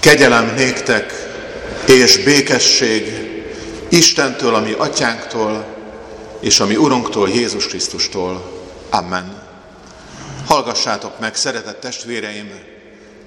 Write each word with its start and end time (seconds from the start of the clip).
Kegyelem 0.00 0.54
néktek 0.54 1.12
és 1.86 2.24
békesség 2.24 3.28
Istentől, 3.88 4.54
ami 4.54 4.72
atyánktól, 4.72 5.64
és 6.40 6.60
ami 6.60 6.76
Urunktól, 6.76 7.28
Jézus 7.28 7.66
Krisztustól. 7.66 8.62
Amen. 8.90 9.42
Hallgassátok 10.46 11.18
meg, 11.18 11.34
szeretett 11.34 11.80
testvéreim, 11.80 12.50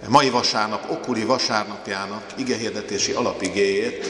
mai 0.07 0.29
vasárnap, 0.29 0.91
okuli 0.91 1.23
vasárnapjának 1.23 2.23
igehirdetési 2.35 3.11
alapigéjét 3.11 4.09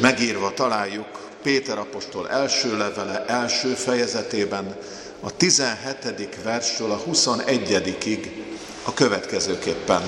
megírva 0.00 0.52
találjuk 0.54 1.06
Péter 1.42 1.78
apostol 1.78 2.30
első 2.30 2.76
levele 2.76 3.24
első 3.26 3.68
fejezetében, 3.68 4.76
a 5.20 5.36
17. 5.36 6.42
versről 6.42 6.90
a 6.90 7.02
21-ig 7.10 8.30
a 8.82 8.94
következőképpen. 8.94 10.02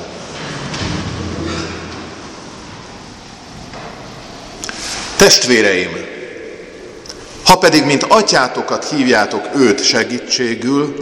Testvéreim, 5.25 6.07
ha 7.45 7.59
pedig 7.59 7.85
mint 7.85 8.03
atyátokat 8.03 8.89
hívjátok 8.89 9.49
őt 9.57 9.85
segítségül, 9.85 10.95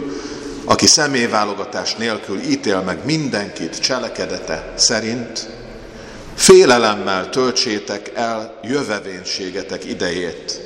aki 0.65 0.87
személyválogatás 0.87 1.95
nélkül 1.95 2.39
ítél 2.39 2.81
meg 2.81 3.05
mindenkit 3.05 3.79
cselekedete 3.79 4.73
szerint, 4.75 5.49
félelemmel 6.35 7.29
töltsétek 7.29 8.11
el 8.15 8.59
jövevénységetek 8.61 9.85
idejét, 9.85 10.61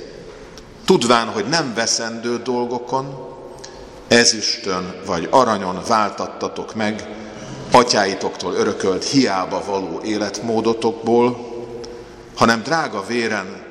tudván, 0.86 1.28
hogy 1.28 1.46
nem 1.46 1.74
veszendő 1.76 2.42
dolgokon, 2.44 3.36
ezüstön 4.08 4.96
vagy 5.06 5.28
aranyon 5.32 5.82
váltattatok 5.88 6.76
meg 6.76 7.08
atyáitoktól 7.72 8.54
örökölt 8.54 9.04
hiába 9.04 9.64
való 9.66 10.02
életmódotokból, 10.04 11.47
hanem 12.38 12.64
drága 12.64 13.06
véren 13.06 13.66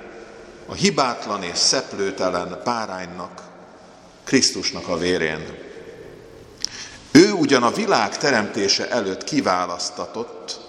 a 0.67 0.75
hibátlan 0.75 1.43
és 1.43 1.59
szeplőtelen 1.59 2.61
páránynak, 2.65 3.43
Krisztusnak 4.25 4.89
a 4.89 4.99
vérén. 4.99 5.59
Ő 7.11 7.33
ugyan 7.33 7.63
a 7.63 7.71
világ 7.71 8.19
teremtése 8.19 8.91
előtt 8.91 9.25
kiválasztatott, 9.25 10.61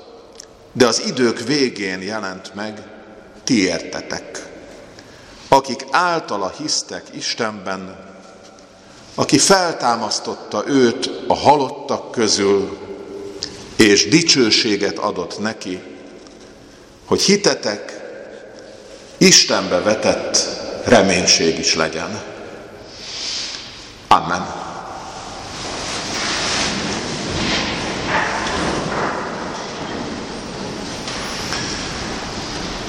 de 0.71 0.88
az 0.88 1.03
idők 1.05 1.39
végén 1.39 2.02
jelent 2.02 2.53
meg, 2.55 2.83
ti 3.44 3.63
értetek, 3.63 4.47
akik 5.47 5.86
általa 5.91 6.53
hisztek 6.58 7.03
Istenben, 7.16 8.05
aki 9.16 9.38
feltámasztotta 9.38 10.64
őt 10.67 11.09
a 11.27 11.36
halottak 11.36 12.11
közül, 12.11 12.77
és 13.75 14.08
dicsőséget 14.09 14.97
adott 14.97 15.39
neki, 15.39 15.81
hogy 17.08 17.21
hitetek 17.21 17.96
Istenbe 19.17 19.79
vetett 19.79 20.47
reménység 20.83 21.59
is 21.59 21.75
legyen. 21.75 22.21
Amen. 24.07 24.65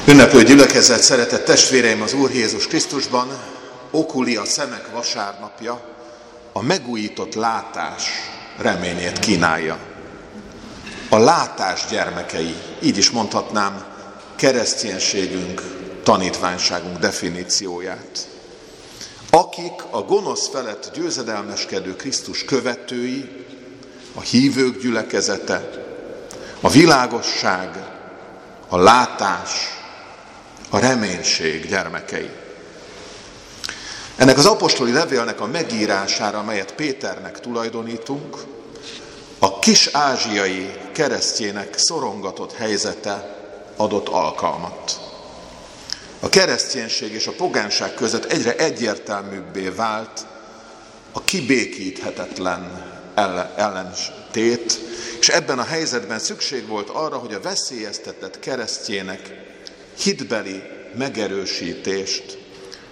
Ünneplő 0.06 0.42
gyülekezet, 0.42 1.02
szeretett 1.02 1.44
testvéreim 1.44 2.02
az 2.02 2.12
Úr 2.12 2.30
Jézus 2.30 2.66
Krisztusban, 2.66 3.28
okuli 3.90 4.36
a 4.36 4.44
szemek 4.44 4.90
vasárnapja, 4.92 5.80
a 6.52 6.62
megújított 6.62 7.34
látás 7.34 8.02
reményét 8.58 9.18
kínálja. 9.18 9.78
A 11.08 11.18
látás 11.18 11.86
gyermekei, 11.90 12.54
így 12.82 12.98
is 12.98 13.10
mondhatnám, 13.10 13.84
kereszténységünk, 14.36 15.62
tanítványságunk 16.08 16.98
definícióját. 16.98 18.28
Akik 19.30 19.82
a 19.90 20.02
gonosz 20.02 20.48
felett 20.48 20.90
győzedelmeskedő 20.94 21.96
Krisztus 21.96 22.44
követői, 22.44 23.46
a 24.14 24.20
hívők 24.20 24.80
gyülekezete, 24.80 25.86
a 26.60 26.68
világosság, 26.68 27.86
a 28.68 28.76
látás, 28.76 29.50
a 30.70 30.78
reménység 30.78 31.66
gyermekei. 31.66 32.30
Ennek 34.16 34.38
az 34.38 34.46
apostoli 34.46 34.92
levélnek 34.92 35.40
a 35.40 35.46
megírására, 35.46 36.38
amelyet 36.38 36.74
Péternek 36.74 37.40
tulajdonítunk, 37.40 38.36
a 39.38 39.58
kis-ázsiai 39.58 40.70
keresztjének 40.92 41.74
szorongatott 41.78 42.52
helyzete 42.52 43.36
adott 43.76 44.08
alkalmat. 44.08 45.07
A 46.20 46.28
kereszténység 46.28 47.12
és 47.12 47.26
a 47.26 47.32
pogánság 47.32 47.94
között 47.94 48.24
egyre 48.24 48.56
egyértelműbbé 48.56 49.68
vált 49.68 50.26
a 51.12 51.24
kibékíthetetlen 51.24 52.86
ellentét, 53.56 54.80
és 55.20 55.28
ebben 55.28 55.58
a 55.58 55.64
helyzetben 55.64 56.18
szükség 56.18 56.66
volt 56.66 56.88
arra, 56.88 57.16
hogy 57.16 57.34
a 57.34 57.40
veszélyeztetett 57.40 58.38
keresztjének 58.38 59.30
hitbeli 59.98 60.62
megerősítést, 60.94 62.38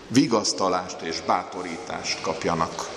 vigasztalást 0.09 1.01
és 1.01 1.17
bátorítást 1.27 2.21
kapjanak. 2.21 2.89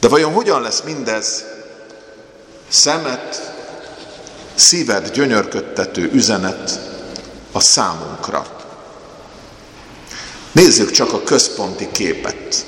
De 0.00 0.08
vajon 0.08 0.32
hogyan 0.32 0.62
lesz 0.62 0.82
mindez 0.82 1.44
szemet, 2.68 3.54
szíved 4.54 5.10
gyönyörködtető 5.10 6.10
üzenet 6.12 6.91
a 7.52 7.60
számunkra? 7.60 8.56
Nézzük 10.52 10.90
csak 10.90 11.12
a 11.12 11.22
központi 11.22 11.90
képet. 11.90 12.66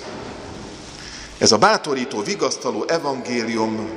Ez 1.39 1.53
a 1.53 1.59
bátorító, 1.59 2.23
vigasztaló 2.23 2.85
evangélium, 2.89 3.91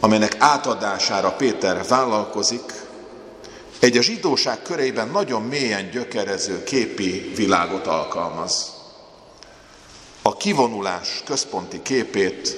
amelynek 0.00 0.36
átadására 0.38 1.30
Péter 1.32 1.86
vállalkozik, 1.88 2.72
egy 3.78 3.96
a 3.96 4.02
zsidóság 4.02 4.62
köreiben 4.62 5.08
nagyon 5.08 5.42
mélyen 5.42 5.90
gyökerező 5.90 6.64
képi 6.64 7.32
világot 7.36 7.86
alkalmaz. 7.86 8.72
A 10.22 10.36
kivonulás 10.36 11.22
központi 11.24 11.82
képét 11.82 12.56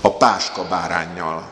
a 0.00 0.16
páska 0.16 0.64
bárányjal. 0.64 1.50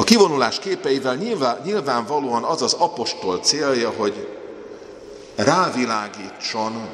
A 0.00 0.04
kivonulás 0.04 0.58
képeivel 0.58 1.14
nyilván, 1.14 1.60
nyilvánvalóan 1.64 2.44
az 2.44 2.62
az 2.62 2.72
apostol 2.72 3.38
célja, 3.38 3.90
hogy 3.90 4.28
rávilágítson 5.34 6.88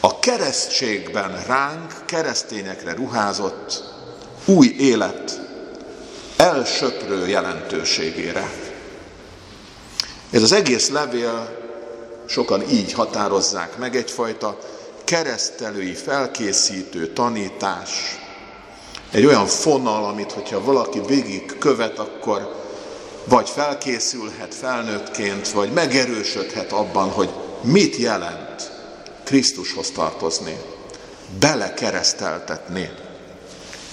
a 0.00 0.18
keresztségben 0.18 1.44
ránk, 1.46 1.92
keresztényekre 2.06 2.92
ruházott 2.92 3.84
új 4.44 4.74
élet 4.78 5.40
elsöprő 6.36 7.28
jelentőségére. 7.28 8.50
Ez 10.30 10.42
az 10.42 10.52
egész 10.52 10.88
levél 10.88 11.58
sokan 12.26 12.70
így 12.70 12.92
határozzák 12.92 13.78
meg, 13.78 13.96
egyfajta 13.96 14.58
keresztelői, 15.04 15.94
felkészítő 15.94 17.12
tanítás, 17.12 18.19
egy 19.10 19.26
olyan 19.26 19.46
fonal, 19.46 20.04
amit 20.04 20.32
hogyha 20.32 20.64
valaki 20.64 21.00
végig 21.06 21.58
követ, 21.58 21.98
akkor 21.98 22.58
vagy 23.24 23.48
felkészülhet 23.48 24.54
felnőttként, 24.54 25.48
vagy 25.48 25.72
megerősödhet 25.72 26.72
abban, 26.72 27.10
hogy 27.10 27.30
mit 27.62 27.96
jelent 27.96 28.70
Krisztushoz 29.24 29.90
tartozni, 29.90 30.56
belekereszteltetni 31.38 32.90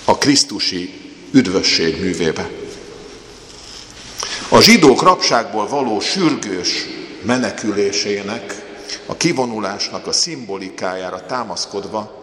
a 0.06 0.18
Krisztusi 0.18 0.94
üdvösség 1.32 2.00
művébe. 2.02 2.50
A 4.50 4.62
zsidók 4.62 5.02
rabságból 5.02 5.68
való 5.68 6.00
sürgős 6.00 6.86
menekülésének, 7.22 8.66
a 9.06 9.18
kivonulásnak 9.18 10.08
a 10.08 10.12
szimbolikájára 10.12 11.26
támaszkodva 11.26 12.17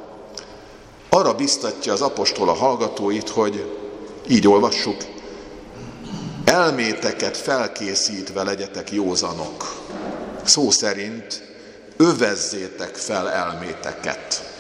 arra 1.14 1.34
biztatja 1.34 1.92
az 1.92 2.00
apostol 2.00 2.48
a 2.48 2.52
hallgatóit, 2.52 3.28
hogy 3.28 3.78
így 4.28 4.48
olvassuk, 4.48 4.96
elméteket 6.44 7.36
felkészítve 7.36 8.42
legyetek 8.42 8.92
józanok. 8.92 9.74
Szó 10.44 10.70
szerint 10.70 11.42
övezzétek 11.96 12.94
fel 12.96 13.30
elméteket. 13.30 14.52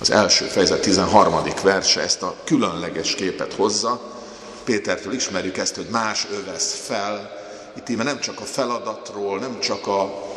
Az 0.00 0.10
első 0.10 0.44
fejezet 0.44 0.80
13. 0.80 1.34
verse 1.62 2.00
ezt 2.00 2.22
a 2.22 2.34
különleges 2.44 3.14
képet 3.14 3.54
hozza, 3.54 4.00
Pétertől 4.64 5.12
ismerjük 5.12 5.56
ezt, 5.56 5.74
hogy 5.74 5.86
más 5.90 6.26
övesz 6.32 6.84
fel. 6.86 7.30
Itt 7.76 7.88
íme 7.88 8.02
nem 8.02 8.20
csak 8.20 8.40
a 8.40 8.44
feladatról, 8.44 9.38
nem 9.38 9.60
csak 9.60 9.86
a 9.86 10.27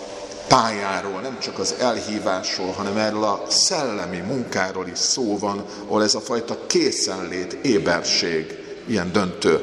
pályáról, 0.52 1.22
nem 1.22 1.40
csak 1.40 1.60
az 1.60 1.76
elhívásról, 1.80 2.72
hanem 2.72 2.98
erről 2.98 3.24
a 3.24 3.46
szellemi 3.50 4.18
munkáról 4.18 4.88
is 4.88 4.98
szó 4.98 5.38
van, 5.38 5.66
ahol 5.86 6.04
ez 6.04 6.16
a 6.16 6.20
fajta 6.20 6.58
készenlét, 6.68 7.54
éberség 7.54 8.58
ilyen 8.88 9.12
döntő. 9.12 9.60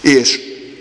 És 0.00 0.40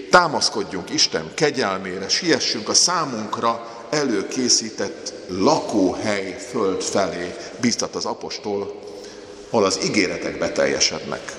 támaszkodjunk 0.09 0.89
Isten 0.89 1.31
kegyelmére, 1.33 2.09
siessünk 2.09 2.69
a 2.69 2.73
számunkra 2.73 3.67
előkészített 3.89 5.13
lakóhely 5.27 6.37
föld 6.49 6.81
felé, 6.81 7.35
bíztat 7.61 7.95
az 7.95 8.05
apostol, 8.05 8.81
ahol 9.49 9.65
az 9.65 9.79
ígéretek 9.83 10.37
beteljesednek. 10.37 11.33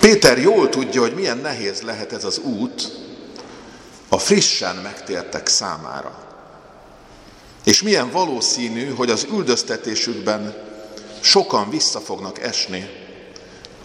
Péter 0.00 0.38
jól 0.38 0.68
tudja, 0.68 1.00
hogy 1.00 1.14
milyen 1.14 1.38
nehéz 1.38 1.80
lehet 1.82 2.12
ez 2.12 2.24
az 2.24 2.38
út 2.38 3.06
a 4.08 4.18
frissen 4.18 4.76
megtértek 4.76 5.46
számára. 5.46 6.26
És 7.64 7.82
milyen 7.82 8.10
valószínű, 8.10 8.94
hogy 8.94 9.10
az 9.10 9.26
üldöztetésükben 9.30 10.56
sokan 11.20 11.70
vissza 11.70 12.00
fognak 12.00 12.42
esni 12.42 12.90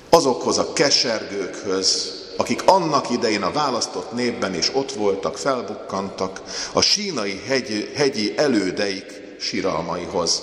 azokhoz 0.09 0.57
a 0.57 0.73
kesergőkhöz, 0.73 2.11
akik 2.37 2.61
annak 2.65 3.09
idején 3.09 3.41
a 3.41 3.51
választott 3.51 4.11
népben 4.11 4.55
is 4.55 4.69
ott 4.73 4.91
voltak, 4.91 5.37
felbukkantak, 5.37 6.41
a 6.73 6.81
sínai 6.81 7.41
hegy, 7.47 7.91
hegyi 7.95 8.33
elődeik 8.37 9.21
síralmaihoz. 9.39 10.41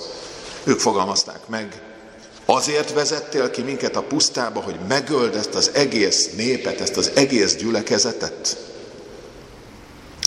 Ők 0.65 0.79
fogalmazták 0.79 1.49
meg, 1.49 1.83
azért 2.45 2.93
vezettél 2.93 3.51
ki 3.51 3.63
minket 3.63 3.97
a 3.97 4.03
pusztába, 4.03 4.61
hogy 4.61 4.79
megöld 4.89 5.35
ezt 5.35 5.55
az 5.55 5.71
egész 5.75 6.31
népet, 6.37 6.81
ezt 6.81 6.97
az 6.97 7.11
egész 7.15 7.57
gyülekezetet? 7.57 8.70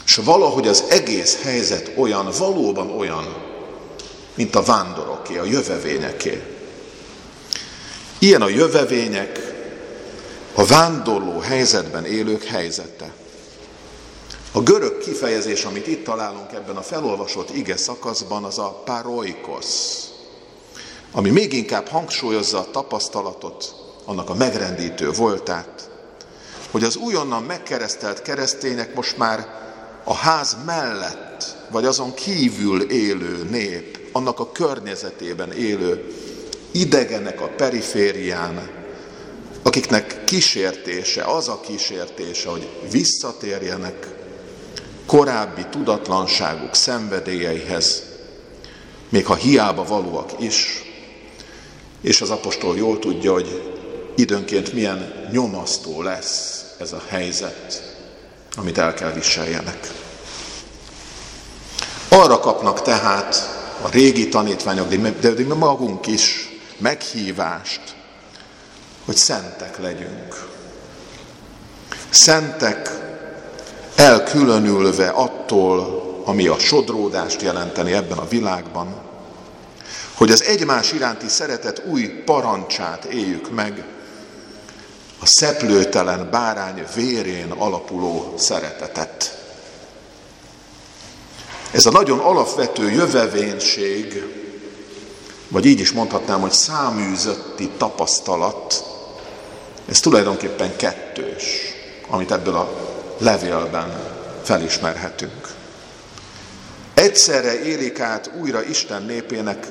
És 0.06 0.16
valahogy 0.16 0.68
az 0.68 0.84
egész 0.90 1.42
helyzet 1.42 1.92
olyan, 1.98 2.30
valóban 2.38 2.90
olyan, 2.90 3.36
mint 4.34 4.56
a 4.56 4.64
vándoroké, 4.64 5.38
a 5.38 5.44
jövevényeké. 5.44 6.44
Ilyen 8.20 8.42
a 8.42 8.50
jövevények, 8.50 9.40
a 10.56 10.66
vándorló 10.66 11.40
helyzetben 11.40 12.06
élők 12.06 12.44
helyzete. 12.44 13.14
A 14.52 14.62
görög 14.62 14.98
kifejezés, 14.98 15.64
amit 15.64 15.88
itt 15.88 16.04
találunk 16.04 16.52
ebben 16.52 16.76
a 16.76 16.82
felolvasott 16.82 17.56
ige 17.56 17.78
szakaszban, 17.78 18.44
az 18.44 18.58
a 18.60 18.82
paroikosz, 18.86 20.08
ami 21.12 21.30
még 21.30 21.54
inkább 21.54 21.88
hangsúlyozza 21.88 22.60
a 22.60 22.72
tapasztalatot, 22.72 23.76
annak 24.06 24.30
a 24.30 24.34
megrendítő 24.34 25.12
voltát, 25.12 25.90
hogy 26.72 26.84
az 26.84 26.96
újonnan 26.96 27.44
megkeresztelt 27.44 28.22
keresztények 28.22 28.96
most 28.96 29.18
már 29.18 29.63
a 30.04 30.14
ház 30.14 30.58
mellett, 30.66 31.56
vagy 31.70 31.86
azon 31.86 32.14
kívül 32.14 32.82
élő 32.82 33.48
nép, 33.50 34.00
annak 34.12 34.40
a 34.40 34.52
környezetében 34.52 35.52
élő 35.52 36.14
idegenek 36.72 37.42
a 37.42 37.48
periférián, 37.48 38.70
akiknek 39.64 40.24
kísértése, 40.24 41.24
az 41.24 41.48
a 41.48 41.60
kísértése, 41.60 42.50
hogy 42.50 42.70
visszatérjenek 42.92 44.08
korábbi 45.06 45.66
tudatlanságuk 45.70 46.76
szenvedélyeihez, 46.76 48.04
még 49.10 49.26
ha 49.26 49.36
hiába 49.36 49.84
valóak 49.84 50.32
is, 50.40 50.84
és 52.02 52.22
az 52.22 52.30
apostol 52.30 52.78
jól 52.78 53.00
tudja, 53.00 53.34
hogy 53.34 53.74
időnként 54.16 54.74
milyen 54.74 55.28
nyomasztó 55.32 56.02
lesz 56.02 56.66
ez 56.80 56.94
a 56.94 57.02
helyzet, 57.08 57.93
amit 58.56 58.78
el 58.78 58.94
kell 58.94 59.12
viseljenek. 59.12 59.92
Arra 62.08 62.40
kapnak 62.40 62.82
tehát 62.82 63.36
a 63.82 63.90
régi 63.90 64.30
tanítványok, 64.30 64.88
de 65.20 65.30
mi 65.38 65.44
magunk 65.44 66.08
is 66.08 66.50
meghívást, 66.78 67.82
hogy 69.06 69.16
szentek 69.16 69.80
legyünk. 69.80 70.48
Szentek 72.10 72.90
elkülönülve 73.96 75.08
attól, 75.08 76.02
ami 76.26 76.48
a 76.48 76.60
sodródást 76.60 77.42
jelenteni 77.42 77.94
ebben 77.94 78.18
a 78.18 78.28
világban, 78.28 78.96
hogy 80.14 80.32
az 80.32 80.44
egymás 80.44 80.92
iránti 80.92 81.28
szeretet 81.28 81.84
új 81.86 82.08
parancsát 82.08 83.04
éljük 83.04 83.52
meg, 83.52 83.84
a 85.24 85.26
szeplőtelen 85.26 86.30
bárány 86.32 86.86
vérén 86.96 87.52
alapuló 87.52 88.34
szeretetet. 88.38 89.38
Ez 91.72 91.86
a 91.86 91.92
nagyon 91.92 92.20
alapvető 92.20 92.92
jövevénység, 92.92 94.24
vagy 95.48 95.66
így 95.66 95.80
is 95.80 95.92
mondhatnám, 95.92 96.42
hogy 96.42 96.52
száműzötti 96.52 97.70
tapasztalat, 97.78 98.84
ez 99.90 100.00
tulajdonképpen 100.00 100.76
kettős, 100.76 101.44
amit 102.10 102.32
ebből 102.32 102.56
a 102.56 102.72
levélben 103.18 104.12
felismerhetünk. 104.44 105.48
Egyszerre 106.94 107.64
érik 107.64 108.00
át 108.00 108.32
újra 108.42 108.64
Isten 108.64 109.04
népének 109.04 109.68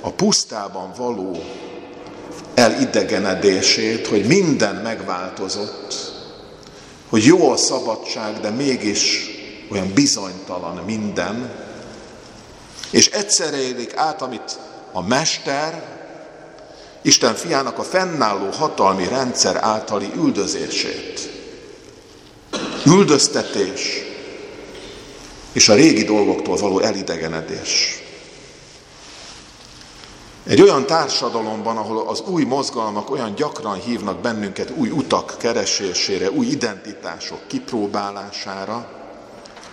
a 0.00 0.10
pusztában 0.10 0.92
való 0.96 1.44
elidegenedését, 2.54 4.06
hogy 4.06 4.26
minden 4.26 4.74
megváltozott, 4.74 6.12
hogy 7.08 7.24
jó 7.24 7.50
a 7.50 7.56
szabadság, 7.56 8.40
de 8.40 8.50
mégis 8.50 9.30
olyan 9.70 9.92
bizonytalan 9.94 10.84
minden, 10.84 11.50
és 12.90 13.08
egyszerre 13.10 13.56
élik 13.56 13.96
át, 13.96 14.22
amit 14.22 14.58
a 14.92 15.06
Mester, 15.06 15.92
Isten 17.02 17.34
fiának 17.34 17.78
a 17.78 17.82
fennálló 17.82 18.50
hatalmi 18.50 19.08
rendszer 19.08 19.56
általi 19.56 20.10
üldözését. 20.16 21.30
Üldöztetés 22.86 24.02
és 25.52 25.68
a 25.68 25.74
régi 25.74 26.04
dolgoktól 26.04 26.56
való 26.56 26.78
elidegenedés. 26.78 28.02
Egy 30.46 30.62
olyan 30.62 30.86
társadalomban, 30.86 31.76
ahol 31.76 32.08
az 32.08 32.20
új 32.20 32.44
mozgalmak 32.44 33.10
olyan 33.10 33.34
gyakran 33.34 33.80
hívnak 33.80 34.20
bennünket 34.20 34.70
új 34.70 34.90
utak 34.90 35.34
keresésére, 35.38 36.30
új 36.30 36.46
identitások 36.46 37.46
kipróbálására, 37.46 38.88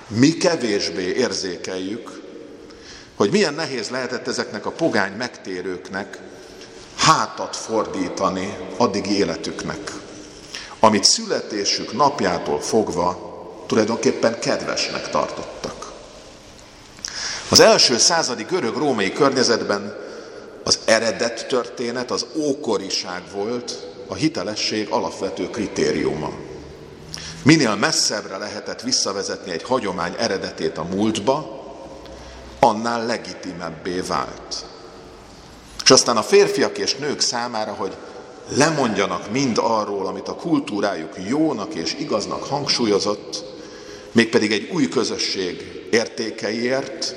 mi 0.08 0.38
kevésbé 0.38 1.04
érzékeljük, 1.04 2.22
hogy 3.16 3.32
milyen 3.32 3.54
nehéz 3.54 3.90
lehetett 3.90 4.28
ezeknek 4.28 4.66
a 4.66 4.72
pogány 4.72 5.12
megtérőknek 5.12 6.20
hátat 6.98 7.56
fordítani 7.56 8.58
addigi 8.78 9.18
életüknek, 9.18 9.92
amit 10.80 11.04
születésük 11.04 11.94
napjától 11.94 12.62
fogva 12.62 13.30
tulajdonképpen 13.68 14.40
kedvesnek 14.40 15.10
tartottak. 15.10 15.92
Az 17.50 17.60
első 17.60 17.98
századi 17.98 18.44
görög-római 18.44 19.14
környezetben 19.14 20.10
az 20.64 20.80
eredet 20.86 21.48
történet, 21.48 22.12
az 22.12 22.26
ókoriság 22.36 23.22
volt 23.34 23.88
a 24.08 24.16
hitelesség 24.16 24.88
alapvető 24.90 25.50
kritériuma. 25.50 26.32
Minél 27.44 27.76
messzebbre 27.76 28.38
lehetett 28.38 28.82
visszavezetni 28.82 29.52
egy 29.52 29.64
hagyomány 29.64 30.16
eredetét 30.18 30.78
a 30.78 30.84
múltba, 30.84 31.60
annál 32.60 33.06
legitimebbé 33.06 34.00
vált. 34.00 34.66
És 35.84 35.92
aztán 35.92 36.18
a 36.18 36.22
férfiak 36.22 36.78
és 36.78 36.96
nők 36.96 37.20
számára, 37.20 37.72
hogy 37.72 37.96
lemondjanak 38.56 39.32
mind 39.32 39.58
arról, 39.62 40.08
amit 40.08 40.28
a 40.28 40.36
kultúrájuk 40.36 41.14
jónak 41.30 41.74
és 41.74 41.96
igaznak 42.00 42.44
hangsúlyozott, 42.44 43.44
mégpedig 44.12 44.52
egy 44.52 44.70
új 44.74 44.88
közösség 44.88 45.86
értékeiért, 45.92 47.16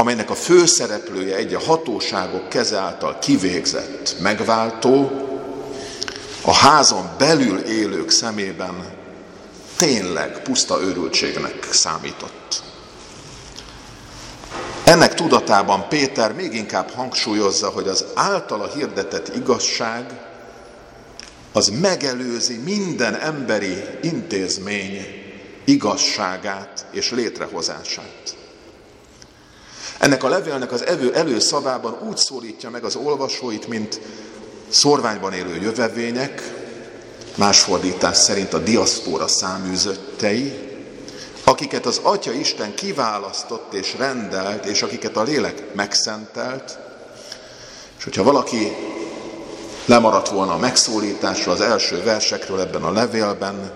amelynek 0.00 0.30
a 0.30 0.34
főszereplője 0.34 1.36
egy 1.36 1.54
a 1.54 1.60
hatóságok 1.60 2.48
keze 2.48 2.78
által 2.78 3.18
kivégzett, 3.18 4.16
megváltó, 4.20 5.10
a 6.42 6.54
házon 6.54 7.10
belül 7.18 7.58
élők 7.58 8.10
szemében 8.10 8.84
tényleg 9.76 10.42
puszta 10.42 10.80
őrültségnek 10.82 11.68
számított. 11.70 12.62
Ennek 14.84 15.14
tudatában 15.14 15.88
Péter 15.88 16.32
még 16.32 16.54
inkább 16.54 16.90
hangsúlyozza, 16.90 17.68
hogy 17.68 17.88
az 17.88 18.04
általa 18.14 18.68
hirdetett 18.74 19.36
igazság 19.36 20.04
az 21.52 21.68
megelőzi 21.68 22.56
minden 22.56 23.14
emberi 23.14 23.84
intézmény 24.02 25.06
igazságát 25.64 26.86
és 26.90 27.10
létrehozását. 27.10 28.38
Ennek 30.00 30.24
a 30.24 30.28
levélnek 30.28 30.72
az 30.72 30.86
evő 30.86 31.14
előszavában 31.14 31.98
úgy 32.08 32.16
szólítja 32.16 32.70
meg 32.70 32.84
az 32.84 32.96
olvasóit, 32.96 33.68
mint 33.68 34.00
szorványban 34.68 35.32
élő 35.32 35.60
jövevények, 35.60 36.54
más 37.34 37.60
fordítás 37.60 38.16
szerint 38.16 38.52
a 38.52 38.58
diaszpóra 38.58 39.28
száműzöttei, 39.28 40.68
akiket 41.44 41.86
az 41.86 42.00
Atya 42.02 42.32
Isten 42.32 42.74
kiválasztott 42.74 43.72
és 43.72 43.94
rendelt, 43.98 44.64
és 44.64 44.82
akiket 44.82 45.16
a 45.16 45.22
lélek 45.22 45.74
megszentelt, 45.74 46.78
és 47.98 48.04
hogyha 48.04 48.22
valaki 48.22 48.76
lemaradt 49.84 50.28
volna 50.28 50.52
a 50.52 50.58
megszólításról, 50.58 51.54
az 51.54 51.60
első 51.60 52.02
versekről 52.02 52.60
ebben 52.60 52.82
a 52.82 52.92
levélben. 52.92 53.72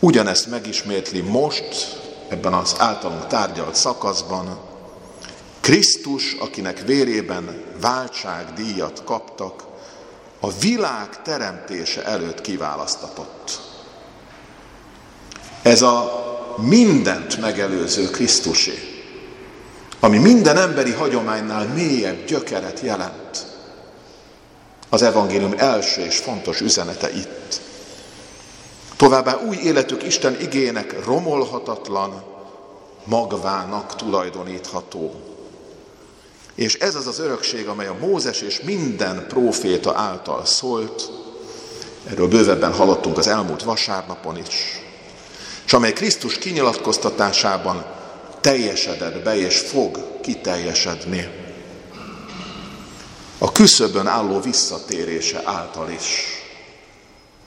Ugyanezt 0.00 0.46
megismétli 0.46 1.20
most, 1.20 1.98
ebben 2.28 2.52
az 2.52 2.74
általunk 2.78 3.26
tárgyalt 3.26 3.74
szakaszban. 3.74 4.69
Krisztus, 5.70 6.36
akinek 6.40 6.80
vérében 6.86 7.62
váltságdíjat 7.80 9.04
kaptak, 9.04 9.64
a 10.40 10.52
világ 10.52 11.22
teremtése 11.22 12.04
előtt 12.04 12.40
kiválasztatott. 12.40 13.60
Ez 15.62 15.82
a 15.82 16.24
mindent 16.56 17.40
megelőző 17.40 18.10
Krisztusé, 18.10 18.78
ami 20.00 20.18
minden 20.18 20.56
emberi 20.56 20.92
hagyománynál 20.92 21.66
mélyebb 21.66 22.24
gyökeret 22.24 22.80
jelent. 22.80 23.46
Az 24.88 25.02
evangélium 25.02 25.54
első 25.56 26.00
és 26.00 26.18
fontos 26.18 26.60
üzenete 26.60 27.10
itt. 27.10 27.60
Továbbá 28.96 29.38
új 29.48 29.56
életük 29.56 30.02
Isten 30.02 30.40
igének 30.40 31.04
romolhatatlan, 31.04 32.24
magvának 33.04 33.96
tulajdonítható. 33.96 35.29
És 36.60 36.74
ez 36.74 36.94
az 36.94 37.06
az 37.06 37.18
örökség, 37.18 37.66
amely 37.66 37.86
a 37.86 37.96
Mózes 38.00 38.40
és 38.40 38.60
minden 38.60 39.26
próféta 39.28 39.94
által 39.96 40.46
szólt, 40.46 41.10
erről 42.10 42.28
bővebben 42.28 42.72
hallottunk 42.72 43.18
az 43.18 43.26
elmúlt 43.26 43.62
vasárnapon 43.62 44.36
is, 44.36 44.80
és 45.66 45.72
amely 45.72 45.92
Krisztus 45.92 46.38
kinyilatkoztatásában 46.38 47.84
teljesedett 48.40 49.22
be 49.22 49.36
és 49.36 49.58
fog 49.58 50.20
kiteljesedni. 50.20 51.28
A 53.38 53.52
küszöbön 53.52 54.06
álló 54.06 54.40
visszatérése 54.40 55.42
által 55.44 55.90
is, 55.90 56.24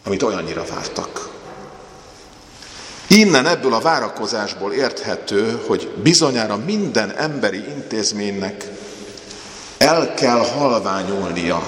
amit 0.04 0.24
olyannyira 0.24 0.66
vártak. 0.66 1.30
Innen 3.08 3.46
ebből 3.46 3.74
a 3.74 3.82
várakozásból 3.82 4.72
érthető, 4.72 5.62
hogy 5.68 5.92
bizonyára 6.04 6.58
minden 6.58 7.12
emberi 7.12 7.58
intézménynek 7.58 8.73
el 9.84 10.14
kell 10.14 10.46
halványulnia 10.46 11.64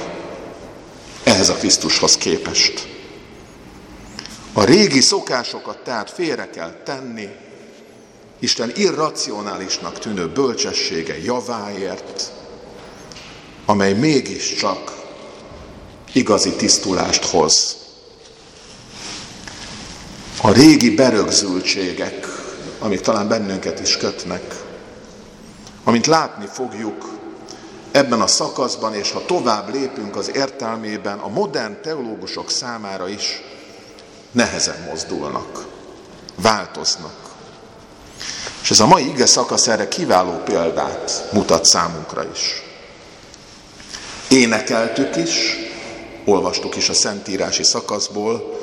ehhez 1.23 1.49
a 1.49 1.53
Krisztushoz 1.53 2.17
képest. 2.17 2.87
A 4.53 4.63
régi 4.63 5.01
szokásokat 5.01 5.77
tehát 5.77 6.09
félre 6.09 6.49
kell 6.49 6.71
tenni, 6.83 7.29
Isten 8.39 8.71
irracionálisnak 8.75 9.99
tűnő 9.99 10.27
bölcsessége 10.27 11.21
javáért, 11.23 12.31
amely 13.65 13.93
mégiscsak 13.93 15.03
igazi 16.13 16.51
tisztulást 16.51 17.25
hoz. 17.25 17.77
A 20.41 20.51
régi 20.51 20.95
berögzültségek, 20.95 22.27
amik 22.79 22.99
talán 22.99 23.27
bennünket 23.27 23.79
is 23.79 23.97
kötnek, 23.97 24.55
amint 25.83 26.05
látni 26.05 26.45
fogjuk 26.53 27.15
ebben 27.95 28.21
a 28.21 28.27
szakaszban, 28.27 28.93
és 28.93 29.11
ha 29.11 29.25
tovább 29.25 29.73
lépünk 29.73 30.15
az 30.15 30.31
értelmében, 30.35 31.19
a 31.19 31.27
modern 31.27 31.81
teológusok 31.81 32.49
számára 32.49 33.07
is 33.07 33.41
nehezen 34.31 34.85
mozdulnak, 34.89 35.65
változnak. 36.35 37.15
És 38.61 38.71
ez 38.71 38.79
a 38.79 38.87
mai 38.87 39.07
ige 39.07 39.25
szakasz 39.25 39.67
erre 39.67 39.87
kiváló 39.87 40.31
példát 40.31 41.29
mutat 41.31 41.65
számunkra 41.65 42.25
is. 42.31 42.63
Énekeltük 44.27 45.15
is, 45.15 45.57
olvastuk 46.25 46.75
is 46.75 46.89
a 46.89 46.93
szentírási 46.93 47.63
szakaszból, 47.63 48.59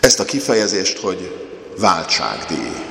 ezt 0.00 0.20
a 0.20 0.24
kifejezést, 0.24 0.98
hogy 0.98 1.48
váltságdíj. 1.78 2.81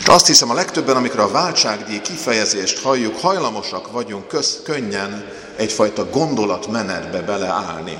És 0.00 0.06
azt 0.06 0.26
hiszem, 0.26 0.50
a 0.50 0.54
legtöbben, 0.54 0.96
amikor 0.96 1.20
a 1.20 1.30
váltságdíj 1.30 2.00
kifejezést 2.00 2.82
halljuk, 2.82 3.18
hajlamosak 3.18 3.92
vagyunk 3.92 4.28
köz, 4.28 4.60
könnyen 4.64 5.32
egyfajta 5.56 6.10
gondolatmenetbe 6.10 7.20
beleállni. 7.20 7.98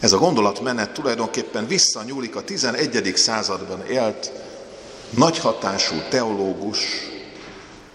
Ez 0.00 0.12
a 0.12 0.18
gondolatmenet 0.18 0.90
tulajdonképpen 0.90 1.66
visszanyúlik 1.66 2.36
a 2.36 2.42
11. 2.42 3.12
században 3.16 3.86
élt 3.86 4.32
nagy 5.10 5.38
hatású 5.38 5.94
teológus, 6.08 6.78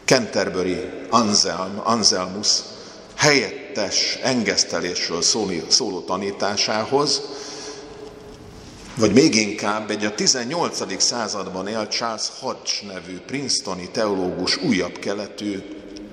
Canterbury 0.05 0.89
Anselm, 1.09 1.81
Anselmus 1.83 2.49
helyettes 3.15 4.17
engesztelésről 4.23 5.21
szóló 5.67 5.99
tanításához, 5.99 7.21
vagy 8.97 9.13
még 9.13 9.35
inkább 9.35 9.89
egy 9.89 10.05
a 10.05 10.15
18. 10.15 11.01
században 11.01 11.67
élt 11.67 11.91
Charles 11.91 12.27
Hodge 12.39 12.71
nevű 12.87 13.17
Princetoni 13.19 13.89
teológus 13.89 14.57
újabb 14.57 14.99
keletű 14.99 15.63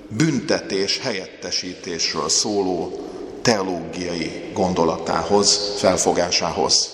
büntetés 0.08 0.98
helyettesítésről 0.98 2.28
szóló 2.28 3.08
teológiai 3.42 4.50
gondolatához, 4.52 5.74
felfogásához. 5.78 6.90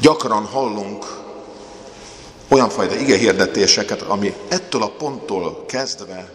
Gyakran 0.00 0.44
hallunk 0.44 1.24
olyan 2.48 2.68
fajta 2.68 2.94
igehirdetéseket, 2.94 4.02
ami 4.02 4.34
ettől 4.48 4.82
a 4.82 4.90
ponttól 4.90 5.64
kezdve 5.66 6.32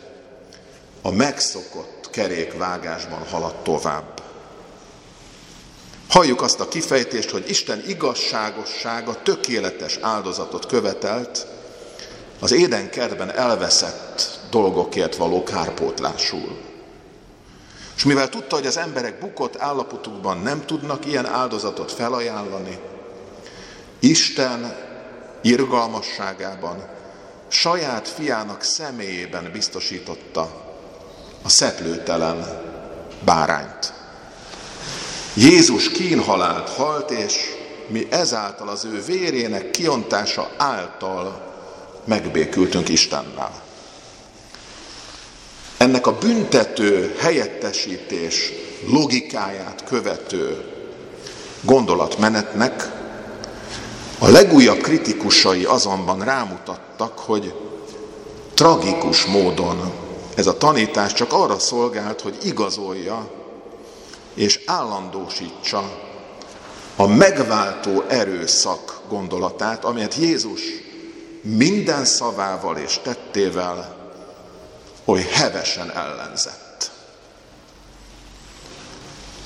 a 1.02 1.12
megszokott 1.12 2.10
kerékvágásban 2.12 3.26
halad 3.32 3.56
tovább. 3.56 4.21
Halljuk 6.12 6.42
azt 6.42 6.60
a 6.60 6.68
kifejtést, 6.68 7.30
hogy 7.30 7.50
Isten 7.50 7.84
igazságossága 7.88 9.22
tökéletes 9.22 9.98
áldozatot 10.02 10.66
követelt 10.66 11.48
az 12.40 12.52
édenkertben 12.52 13.32
elveszett 13.32 14.40
dolgokért 14.50 15.16
való 15.16 15.44
kárpótlásul. 15.44 16.58
És 17.96 18.04
mivel 18.04 18.30
tudta, 18.30 18.56
hogy 18.56 18.66
az 18.66 18.78
emberek 18.78 19.20
bukott 19.20 19.58
állapotukban 19.58 20.38
nem 20.38 20.66
tudnak 20.66 21.06
ilyen 21.06 21.26
áldozatot 21.26 21.92
felajánlani, 21.92 22.80
Isten 24.00 24.76
irgalmasságában 25.42 26.88
saját 27.48 28.08
fiának 28.08 28.64
személyében 28.64 29.50
biztosította 29.52 30.74
a 31.44 31.50
szeplőtelen 31.50 32.62
bárányt. 33.26 33.91
Jézus 35.34 35.90
kínhalált 35.90 36.70
halt, 36.70 37.12
és 37.12 37.36
mi 37.88 38.08
ezáltal 38.10 38.68
az 38.68 38.86
ő 38.86 39.04
vérének 39.06 39.72
kiontása 39.72 40.50
által 40.58 41.54
megbékültünk 42.06 42.90
Istennel. 42.90 43.62
Ennek 45.78 46.08
a 46.08 46.18
büntető 46.18 47.16
helyettesítés 47.20 48.52
logikáját 48.88 49.84
követő 49.84 50.66
gondolatmenetnek 51.62 52.90
a 54.20 54.28
legújabb 54.28 54.82
kritikusai 54.82 55.64
azonban 55.64 56.20
rámutattak, 56.20 57.20
hogy 57.20 57.54
tragikus 58.54 59.26
módon 59.26 59.92
ez 60.36 60.48
a 60.48 60.58
tanítás 60.58 61.14
csak 61.14 61.34
arra 61.34 61.60
szolgált, 61.60 62.22
hogy 62.22 62.38
igazolja 62.44 63.41
és 64.34 64.60
állandósítsa 64.66 66.10
a 66.96 67.08
megváltó 67.08 68.04
erőszak 68.08 69.02
gondolatát, 69.10 69.86
amelyet 69.86 70.16
Jézus 70.16 70.62
minden 71.42 72.06
szavával 72.06 72.78
és 72.78 73.00
tettével 73.04 73.96
oly 75.06 75.22
hevesen 75.32 75.92
ellenzett. 75.92 76.92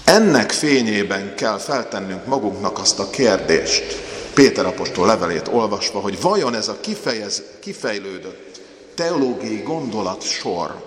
Ennek 0.04 0.52
fényében 0.52 1.36
kell 1.36 1.58
feltennünk 1.58 2.26
magunknak 2.26 2.80
azt 2.80 3.00
a 3.00 3.10
kérdést, 3.10 4.04
Péter 4.34 4.66
apostol 4.66 5.06
levelét 5.06 5.48
olvasva, 5.48 6.00
hogy 6.00 6.22
vajon 6.22 6.56
ez 6.56 6.68
a 6.68 6.80
kifejez, 6.80 7.44
kifejlődött 7.60 8.62
teológiai 8.96 9.62
gondolat 9.62 10.22
sor 10.22 10.84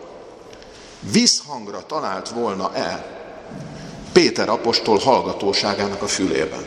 visszhangra 1.00 1.86
talált 1.86 2.28
volna-e 2.28 3.17
Péter 4.18 4.48
apostol 4.48 4.98
hallgatóságának 4.98 6.02
a 6.02 6.06
fülében. 6.06 6.66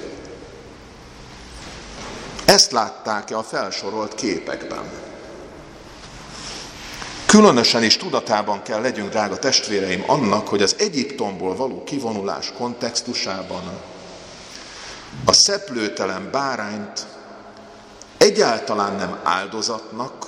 Ezt 2.45 2.71
látták-e 2.71 3.37
a 3.37 3.43
felsorolt 3.43 4.15
képekben? 4.15 4.91
Különösen 7.25 7.83
is 7.83 7.97
tudatában 7.97 8.61
kell 8.61 8.81
legyünk, 8.81 9.09
drága 9.09 9.37
testvéreim, 9.37 10.03
annak, 10.07 10.47
hogy 10.47 10.61
az 10.61 10.75
Egyiptomból 10.79 11.55
való 11.55 11.83
kivonulás 11.83 12.51
kontextusában 12.57 13.63
a 15.25 15.33
szeplőtelen 15.33 16.29
bárányt 16.31 17.07
egyáltalán 18.17 18.95
nem 18.95 19.19
áldozatnak, 19.23 20.25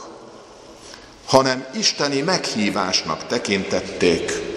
hanem 1.25 1.65
isteni 1.73 2.21
meghívásnak 2.21 3.27
tekintették 3.27 4.52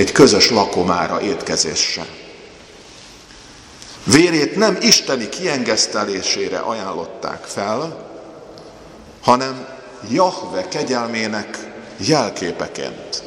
egy 0.00 0.12
közös 0.12 0.50
lakomára 0.50 1.20
étkezésre. 1.20 2.06
Vérét 4.04 4.56
nem 4.56 4.78
isteni 4.80 5.28
kiengesztelésére 5.28 6.58
ajánlották 6.58 7.44
fel, 7.44 8.08
hanem 9.22 9.68
Jahve 10.10 10.68
kegyelmének 10.68 11.58
jelképeként. 11.96 13.22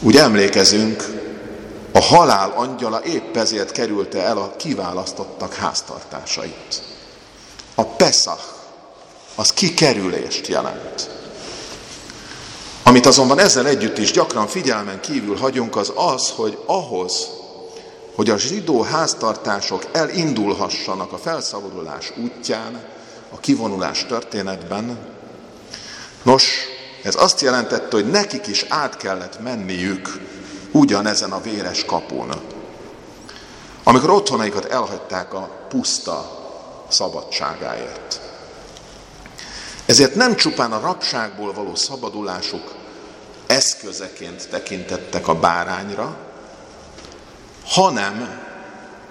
Úgy 0.00 0.16
emlékezünk, 0.16 1.04
a 1.92 2.00
halál 2.00 2.52
angyala 2.56 3.04
épp 3.04 3.36
ezért 3.36 3.72
kerülte 3.72 4.22
el 4.22 4.38
a 4.38 4.56
kiválasztottak 4.56 5.54
háztartásait. 5.54 6.82
A 7.74 7.84
Pesach, 7.84 8.44
az 9.34 9.52
kikerülést 9.52 10.46
jelent. 10.46 11.25
Amit 12.86 13.06
azonban 13.06 13.38
ezzel 13.38 13.66
együtt 13.66 13.98
is 13.98 14.10
gyakran 14.10 14.46
figyelmen 14.46 15.00
kívül 15.00 15.36
hagyunk, 15.36 15.76
az 15.76 15.92
az, 15.94 16.30
hogy 16.30 16.58
ahhoz, 16.66 17.28
hogy 18.14 18.30
a 18.30 18.38
zsidó 18.38 18.82
háztartások 18.82 19.84
elindulhassanak 19.92 21.12
a 21.12 21.18
felszabadulás 21.18 22.12
útján, 22.16 22.84
a 23.30 23.40
kivonulás 23.40 24.04
történetben, 24.04 24.98
nos, 26.22 26.66
ez 27.02 27.14
azt 27.14 27.40
jelentette, 27.40 27.96
hogy 27.96 28.10
nekik 28.10 28.46
is 28.46 28.64
át 28.68 28.96
kellett 28.96 29.40
menniük 29.42 30.20
ugyanezen 30.72 31.32
a 31.32 31.40
véres 31.40 31.84
kapun. 31.84 32.30
Amikor 33.82 34.10
otthonaikat 34.10 34.64
elhagyták 34.64 35.34
a 35.34 35.66
puszta 35.68 36.46
szabadságáért. 36.88 38.25
Ezért 39.86 40.14
nem 40.14 40.36
csupán 40.36 40.72
a 40.72 40.80
rabságból 40.80 41.52
való 41.52 41.74
szabadulásuk 41.74 42.74
eszközeként 43.46 44.48
tekintettek 44.48 45.28
a 45.28 45.34
bárányra, 45.34 46.16
hanem 47.66 48.44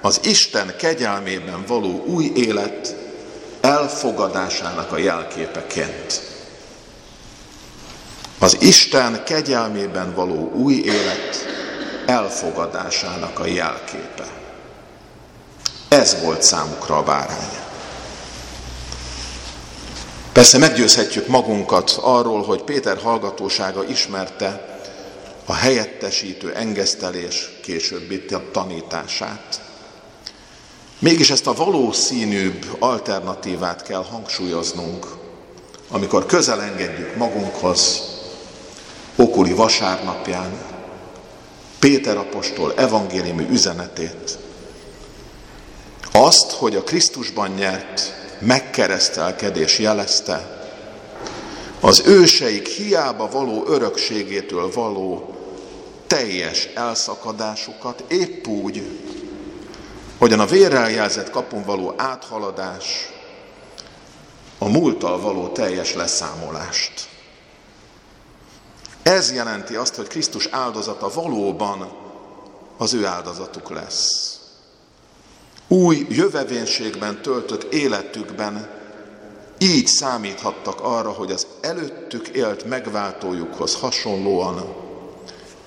az 0.01 0.20
Isten 0.24 0.75
kegyelmében 0.77 1.63
való 1.67 2.03
új 2.05 2.32
élet 2.36 2.96
elfogadásának 3.62 4.91
a 4.91 4.98
jelképeként. 4.98 6.22
Az 8.39 8.58
Isten 8.60 9.24
kegyelmében 9.24 10.13
való 10.13 10.51
új 10.51 10.75
élet 10.75 11.46
elfogadásának 12.05 13.39
a 13.39 13.46
jelképe. 13.46 14.27
Ez 15.88 16.22
volt 16.22 16.44
számukra 16.44 16.98
a 16.98 17.03
bárány. 17.03 17.64
Persze 20.35 20.57
meggyőzhetjük 20.57 21.27
magunkat 21.27 21.97
arról, 22.01 22.43
hogy 22.43 22.61
Péter 22.63 22.97
hallgatósága 22.97 23.87
ismerte 23.87 24.79
a 25.45 25.53
helyettesítő 25.53 26.53
engesztelés 26.53 27.49
későbbi 27.61 28.25
tanítását. 28.51 29.61
Mégis 30.99 31.29
ezt 31.29 31.47
a 31.47 31.53
valószínűbb 31.53 32.75
alternatívát 32.79 33.83
kell 33.83 34.05
hangsúlyoznunk, 34.11 35.07
amikor 35.89 36.25
közel 36.25 36.61
engedjük 36.61 37.15
magunkhoz 37.15 38.01
okuli 39.15 39.53
vasárnapján 39.53 40.51
Péter 41.79 42.17
apostol 42.17 42.73
evangéliumi 42.75 43.47
üzenetét, 43.49 44.37
azt, 46.11 46.51
hogy 46.51 46.75
a 46.75 46.83
Krisztusban 46.83 47.49
nyert 47.49 48.25
megkeresztelkedés 48.39 49.79
jelezte, 49.79 50.55
az 51.79 52.01
őseik 52.05 52.67
hiába 52.67 53.29
való 53.29 53.63
örökségétől 53.67 54.71
való 54.71 55.35
teljes 56.07 56.69
elszakadásukat 56.75 58.03
épp 58.07 58.47
úgy, 58.47 58.99
hogyan 60.17 60.39
a 60.39 60.45
vérrel 60.45 60.91
jelzett 60.91 61.29
kapun 61.29 61.63
való 61.63 61.93
áthaladás 61.97 63.09
a 64.57 64.67
múlttal 64.67 65.21
való 65.21 65.48
teljes 65.48 65.93
leszámolást. 65.93 67.07
Ez 69.03 69.33
jelenti 69.33 69.75
azt, 69.75 69.95
hogy 69.95 70.07
Krisztus 70.07 70.48
áldozata 70.51 71.09
valóban 71.13 71.91
az 72.77 72.93
ő 72.93 73.05
áldozatuk 73.05 73.69
lesz. 73.69 74.34
Új 75.67 76.05
jövevénységben 76.09 77.21
töltött 77.21 77.73
életükben 77.73 78.69
így 79.57 79.87
számíthattak 79.87 80.81
arra, 80.81 81.09
hogy 81.09 81.31
az 81.31 81.47
előttük 81.61 82.27
élt 82.27 82.65
megváltójukhoz 82.65 83.75
hasonlóan 83.75 84.75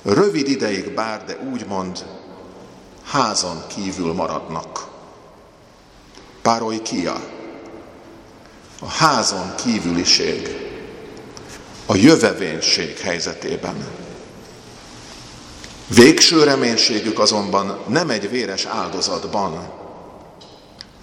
rövid 0.03 0.49
ideig 0.49 0.95
bár, 0.95 1.25
de 1.25 1.39
úgymond 1.53 2.05
házon 3.05 3.63
kívül 3.67 4.13
maradnak. 4.13 4.89
Pároly 6.43 6.83
kia. 6.83 7.21
A 8.81 8.89
házon 8.89 9.55
kívüliség. 9.55 10.67
A 11.87 11.95
jövevénység 11.95 12.99
helyzetében. 12.99 13.87
Végső 15.87 16.45
reménységük 16.45 17.19
azonban 17.19 17.79
nem 17.87 18.11
egy 18.11 18.31
véres 18.31 18.65
áldozatban, 18.65 19.73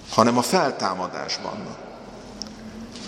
hanem 0.09 0.37
a 0.37 0.41
feltámadásban. 0.41 1.75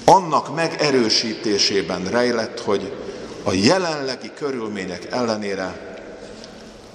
Annak 0.06 0.56
megerősítésében 0.56 2.06
rejlett, 2.06 2.60
hogy 2.60 2.98
a 3.44 3.54
jelenlegi 3.54 4.32
körülmények 4.34 5.12
ellenére 5.12 5.98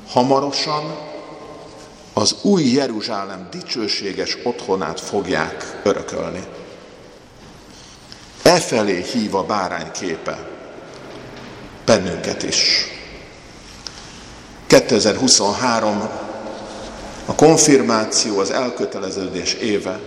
hamarosan 0.09 1.11
az 2.13 2.37
új 2.43 2.65
Jeruzsálem 2.65 3.49
dicsőséges 3.51 4.39
otthonát 4.45 5.01
fogják 5.01 5.81
örökölni. 5.83 6.45
Efelé 8.43 9.03
hív 9.03 9.35
a 9.35 9.43
bárány 9.43 9.91
képe 9.91 10.49
bennünket 11.85 12.43
is. 12.43 12.87
2023 14.67 16.09
a 17.27 17.35
konfirmáció, 17.35 18.39
az 18.39 18.51
elköteleződés 18.51 19.55
éve. 19.55 20.01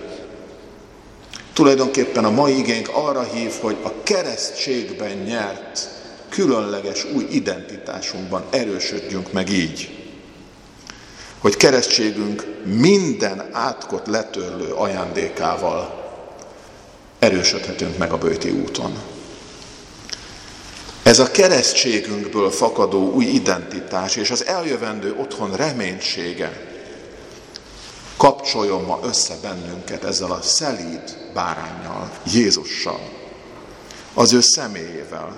Tulajdonképpen 1.54 2.26
a 2.26 2.30
mai 2.30 2.58
igénk 2.58 2.90
arra 2.94 3.24
hív, 3.24 3.54
hogy 3.62 3.78
a 3.84 4.04
keresztségben 4.04 5.18
nyert 5.18 5.90
különleges 6.30 7.06
új 7.16 7.28
identitásunkban 7.30 8.44
erősödjünk 8.50 9.32
meg 9.32 9.50
így. 9.50 9.90
Hogy 11.40 11.58
keresztségünk 11.58 12.46
minden 12.64 13.50
átkot 13.52 14.08
letörlő 14.08 14.72
ajándékával 14.72 16.04
erősödhetünk 17.20 17.98
meg 17.98 18.12
a 18.12 18.18
bőti 18.18 18.50
úton. 18.50 18.98
Ez 21.04 21.20
a 21.20 21.32
keresztségünkből 21.32 22.52
fakadó 22.52 23.12
új 23.12 23.26
identitás 23.26 24.16
és 24.16 24.32
az 24.32 24.46
eljövendő 24.46 25.16
otthon 25.20 25.56
reménysége 25.56 26.75
kapcsoljon 28.18 28.84
ma 28.84 29.00
össze 29.04 29.36
bennünket 29.42 30.04
ezzel 30.04 30.32
a 30.32 30.42
szelíd 30.42 31.18
bárányjal, 31.34 32.12
Jézussal, 32.24 33.00
az 34.14 34.34
ő 34.34 34.42
személyével, 34.42 35.36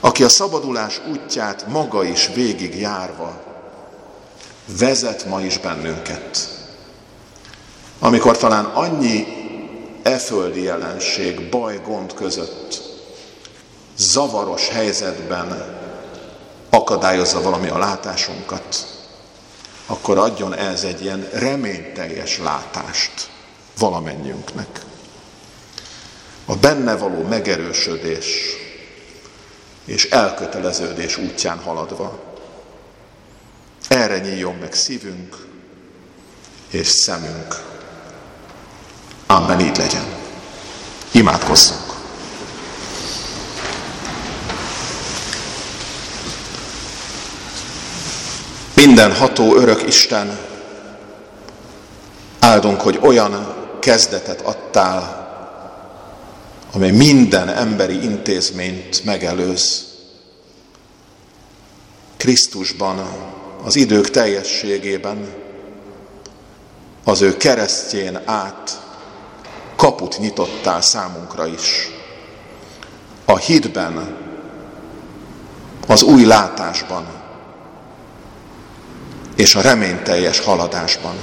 aki 0.00 0.22
a 0.24 0.28
szabadulás 0.28 1.00
útját 1.10 1.66
maga 1.66 2.04
is 2.04 2.30
végig 2.34 2.80
járva 2.80 3.40
vezet 4.78 5.24
ma 5.24 5.40
is 5.40 5.58
bennünket. 5.58 6.48
Amikor 7.98 8.36
talán 8.36 8.64
annyi 8.64 9.26
eföldi 10.02 10.62
jelenség, 10.62 11.48
baj, 11.48 11.80
gond 11.84 12.14
között 12.14 12.82
zavaros 13.96 14.68
helyzetben 14.68 15.80
akadályozza 16.70 17.42
valami 17.42 17.68
a 17.68 17.78
látásunkat, 17.78 18.86
akkor 19.86 20.18
adjon 20.18 20.54
ez 20.54 20.84
egy 20.84 21.02
ilyen 21.02 21.28
reményteljes 21.32 22.38
látást 22.38 23.30
valamennyiünknek. 23.78 24.80
A 26.44 26.56
benne 26.56 26.96
való 26.96 27.22
megerősödés 27.22 28.26
és 29.84 30.04
elköteleződés 30.04 31.16
útján 31.16 31.58
haladva. 31.58 32.20
Erre 33.88 34.18
nyíljon 34.18 34.54
meg 34.54 34.74
szívünk 34.74 35.36
és 36.70 36.86
szemünk. 36.86 37.62
Amen, 39.26 39.60
így 39.60 39.76
legyen. 39.76 40.04
Imádkozzunk. 41.10 41.91
Minden 48.84 49.14
ható 49.14 49.56
örök 49.56 49.86
Isten, 49.86 50.38
áldunk, 52.38 52.80
hogy 52.80 52.98
olyan 53.02 53.54
kezdetet 53.80 54.40
adtál, 54.40 55.28
amely 56.72 56.90
minden 56.90 57.48
emberi 57.48 58.02
intézményt 58.02 59.04
megelőz. 59.04 59.84
Krisztusban, 62.16 63.06
az 63.64 63.76
idők 63.76 64.10
teljességében, 64.10 65.34
az 67.04 67.20
ő 67.20 67.36
keresztjén 67.36 68.20
át 68.24 68.82
kaput 69.76 70.18
nyitottál 70.18 70.80
számunkra 70.80 71.46
is. 71.46 71.90
A 73.24 73.36
hitben, 73.36 74.16
az 75.86 76.02
új 76.02 76.24
látásban 76.24 77.21
és 79.42 79.54
a 79.54 79.60
reményteljes 79.60 80.40
haladásban. 80.40 81.14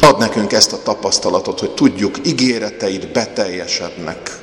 Ad 0.00 0.18
nekünk 0.18 0.52
ezt 0.52 0.72
a 0.72 0.82
tapasztalatot, 0.82 1.60
hogy 1.60 1.70
tudjuk, 1.70 2.26
ígéreteid 2.26 3.08
beteljesednek. 3.08 4.38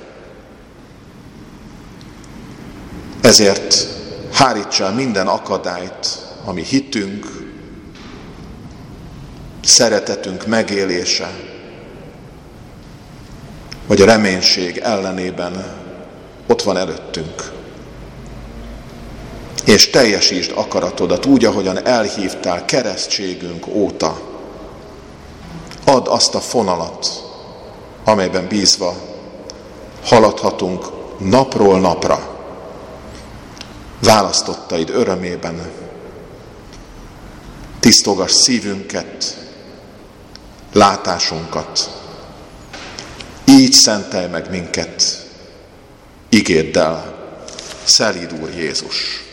Ezért 3.22 3.88
hárítsál 4.32 4.94
minden 4.94 5.28
akadályt, 5.28 6.08
ami 6.46 6.64
hitünk, 6.64 7.28
szeretetünk 9.64 10.46
megélése, 10.46 11.32
vagy 13.88 14.02
a 14.02 14.06
reménység 14.06 14.78
ellenében 14.78 15.66
ott 16.48 16.62
van 16.62 16.78
előttünk. 16.78 17.55
És 19.66 19.90
teljesítsd 19.90 20.52
akaratodat 20.56 21.26
úgy, 21.26 21.46
ahogyan 21.46 21.86
elhívtál 21.86 22.66
keresztségünk 22.66 23.68
óta. 23.68 24.22
Add 25.86 26.08
azt 26.08 26.36
a 26.36 26.40
fonalat, 26.40 27.08
amelyben 28.04 28.48
bízva 28.48 28.96
haladhatunk 30.04 30.86
napról 31.18 31.80
napra 31.80 32.36
választottaid 34.00 34.90
örömében. 34.90 35.72
Tisztogass 37.80 38.32
szívünket, 38.32 39.38
látásunkat. 40.74 41.90
Így 43.46 43.72
szentelj 43.72 44.28
meg 44.28 44.50
minket 44.50 45.28
igéddel, 46.30 47.14
Szelíd 47.84 48.34
Úr 48.42 48.50
Jézus. 48.50 49.25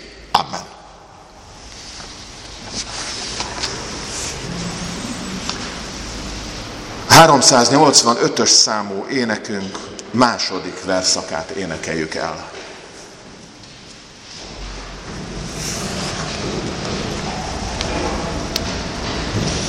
385-ös 7.26 8.48
számú 8.48 9.04
énekünk 9.10 9.78
második 10.10 10.84
verszakát 10.84 11.50
énekeljük 11.50 12.14
el. 12.14 12.50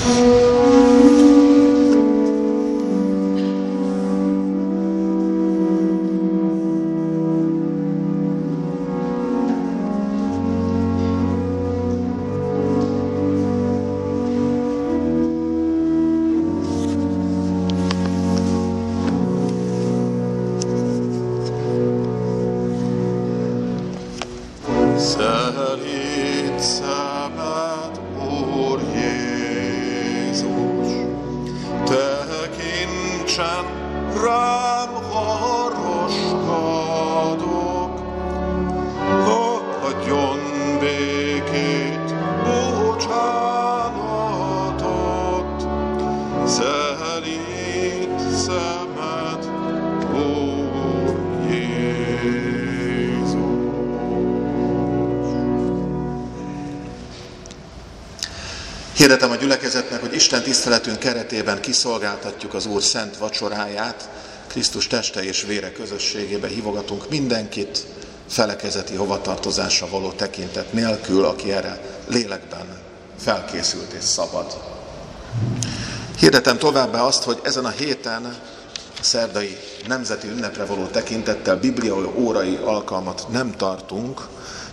Hirdetem 0.05 0.59
a 0.59 0.62
gyülekezetnek, 59.43 60.01
hogy 60.01 60.13
Isten 60.13 60.43
tiszteletünk 60.43 60.99
keretében 60.99 61.61
kiszolgáltatjuk 61.61 62.53
az 62.53 62.65
Úr 62.65 62.83
szent 62.83 63.17
vacsoráját, 63.17 64.09
Krisztus 64.47 64.87
teste 64.87 65.23
és 65.23 65.43
vére 65.43 65.71
közösségébe 65.71 66.47
hívogatunk 66.47 67.09
mindenkit, 67.09 67.85
felekezeti 68.29 68.95
hovatartozásra 68.95 69.89
való 69.89 70.11
tekintet 70.11 70.73
nélkül, 70.73 71.25
aki 71.25 71.51
erre 71.51 71.81
lélekben 72.07 72.67
felkészült 73.19 73.91
és 73.91 74.03
szabad. 74.03 74.57
Hirdetem 76.19 76.57
továbbá 76.57 77.01
azt, 77.01 77.23
hogy 77.23 77.39
ezen 77.43 77.65
a 77.65 77.69
héten 77.69 78.25
a 78.99 79.03
szerdai 79.03 79.57
nemzeti 79.87 80.27
ünnepre 80.27 80.65
való 80.65 80.85
tekintettel 80.85 81.57
bibliai 81.57 82.09
órai 82.15 82.55
alkalmat 82.55 83.27
nem 83.29 83.51
tartunk, 83.51 84.27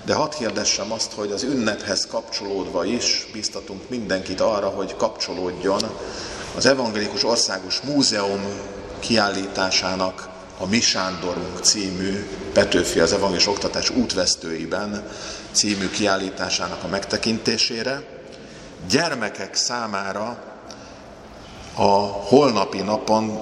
de 0.04 0.14
hadd 0.14 0.34
hirdessem 0.34 0.92
azt, 0.92 1.12
hogy 1.12 1.32
az 1.32 1.42
ünnephez 1.42 2.06
kapcsolódva 2.06 2.84
is 2.84 3.28
biztatunk 3.32 3.88
mindenkit 3.88 4.40
arra, 4.40 4.68
hogy 4.68 4.96
kapcsolódjon 4.96 5.80
az 6.56 6.66
Evangélikus 6.66 7.24
Országos 7.24 7.80
Múzeum 7.80 8.42
kiállításának 8.98 10.28
a 10.58 10.66
Mi 10.66 10.80
Sándorunk 10.80 11.58
című 11.60 12.28
Petőfi 12.52 13.00
az 13.00 13.12
Evangélikus 13.12 13.46
Oktatás 13.46 13.90
útvesztőiben 13.90 15.08
című 15.52 15.90
kiállításának 15.90 16.84
a 16.84 16.88
megtekintésére. 16.88 18.02
Gyermekek 18.88 19.54
számára 19.54 20.42
a 21.74 21.88
holnapi 22.28 22.80
napon 22.80 23.40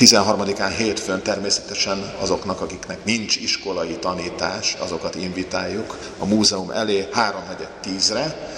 13-án 0.00 0.72
hétfőn 0.76 1.22
természetesen 1.22 2.14
azoknak, 2.20 2.60
akiknek 2.60 3.04
nincs 3.04 3.36
iskolai 3.36 3.98
tanítás, 3.98 4.76
azokat 4.78 5.14
invitáljuk 5.14 5.98
a 6.18 6.24
múzeum 6.24 6.70
elé 6.70 7.08
3-4-10-re. 7.14 8.50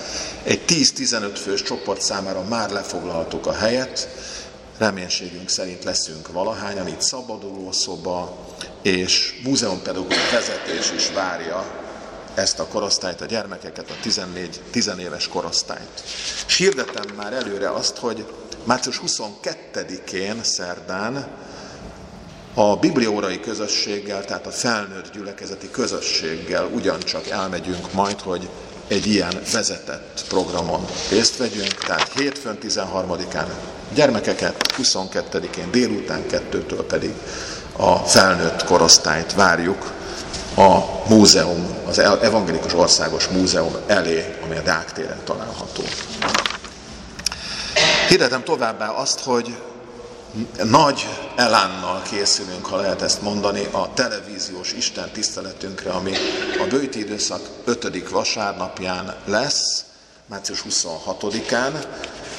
Egy 0.42 0.60
10-15 0.66 1.38
fős 1.42 1.62
csoport 1.62 2.00
számára 2.00 2.42
már 2.48 2.70
lefoglaltuk 2.70 3.46
a 3.46 3.52
helyet, 3.52 4.08
reménységünk 4.78 5.48
szerint 5.48 5.84
leszünk 5.84 6.32
valahányan, 6.32 6.88
itt 6.88 7.00
szabaduló 7.00 7.72
szoba, 7.72 8.46
és 8.82 9.40
múzeumpedagógus 9.44 10.30
vezetés 10.30 10.92
is 10.96 11.10
várja 11.10 11.64
ezt 12.34 12.58
a 12.58 12.66
korosztályt, 12.66 13.20
a 13.20 13.24
gyermekeket, 13.26 13.90
a 13.90 14.08
14-10 14.74 14.98
éves 14.98 15.28
korosztályt. 15.28 16.02
És 16.46 16.56
hirdetem 16.56 17.14
már 17.16 17.32
előre 17.32 17.70
azt, 17.70 17.96
hogy 17.96 18.26
március 18.64 19.00
22-én 19.06 20.42
szerdán 20.42 21.26
a 22.54 22.76
bibliórai 22.76 23.40
közösséggel, 23.40 24.24
tehát 24.24 24.46
a 24.46 24.50
felnőtt 24.50 25.12
gyülekezeti 25.12 25.70
közösséggel 25.70 26.64
ugyancsak 26.74 27.28
elmegyünk 27.28 27.92
majd, 27.92 28.20
hogy 28.20 28.48
egy 28.88 29.06
ilyen 29.06 29.32
vezetett 29.52 30.24
programon 30.28 30.86
részt 31.10 31.36
vegyünk, 31.36 31.74
tehát 31.74 32.12
hétfőn 32.12 32.58
13-án 32.62 33.46
gyermekeket, 33.94 34.74
22-én 34.82 35.70
délután, 35.70 36.26
kettőtől 36.26 36.86
pedig 36.86 37.14
a 37.76 37.96
felnőtt 37.96 38.64
korosztályt 38.64 39.34
várjuk 39.34 39.92
a 40.56 40.78
múzeum, 41.08 41.66
az 41.86 41.98
Evangélikus 41.98 42.74
Országos 42.74 43.28
Múzeum 43.28 43.76
elé, 43.86 44.34
ami 44.44 44.56
a 44.56 44.62
Deák 44.62 44.92
téren 44.92 45.20
található. 45.24 45.82
Hirdetem 48.12 48.44
továbbá 48.44 48.88
azt, 48.88 49.20
hogy 49.20 49.56
nagy 50.64 51.08
elánnal 51.36 52.02
készülünk, 52.02 52.66
ha 52.66 52.76
lehet 52.76 53.02
ezt 53.02 53.22
mondani, 53.22 53.66
a 53.70 53.92
televíziós 53.94 54.72
Isten 54.72 55.10
tiszteletünkre, 55.12 55.90
ami 55.90 56.12
a 56.60 56.66
bőti 56.70 56.98
időszak 56.98 57.40
5. 57.64 58.08
vasárnapján 58.08 59.14
lesz, 59.24 59.84
március 60.26 60.64
26-án. 60.70 61.86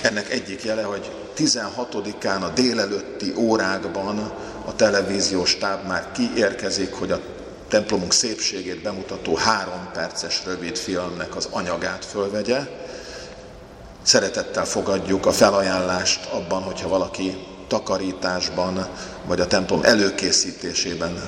Ennek 0.01 0.31
egyik 0.31 0.63
jele, 0.63 0.83
hogy 0.83 1.11
16-án 1.37 2.41
a 2.41 2.49
délelőtti 2.49 3.33
órákban 3.37 4.31
a 4.65 4.75
televíziós 4.75 5.57
táb 5.57 5.87
már 5.87 6.11
kiérkezik, 6.11 6.93
hogy 6.93 7.11
a 7.11 7.19
templomunk 7.67 8.13
szépségét 8.13 8.81
bemutató 8.81 9.35
három 9.35 9.89
perces 9.93 10.41
rövid 10.45 10.77
filmnek 10.77 11.35
az 11.35 11.47
anyagát 11.51 12.05
fölvegye. 12.05 12.59
Szeretettel 14.03 14.65
fogadjuk 14.65 15.25
a 15.25 15.31
felajánlást 15.31 16.25
abban, 16.25 16.61
hogyha 16.61 16.87
valaki 16.87 17.37
takarításban, 17.67 18.87
vagy 19.25 19.39
a 19.39 19.47
templom 19.47 19.83
előkészítésében 19.83 21.21